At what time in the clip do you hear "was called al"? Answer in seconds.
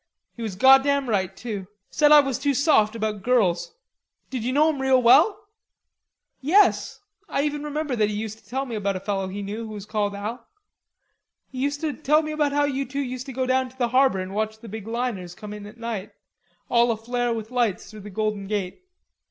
9.75-10.47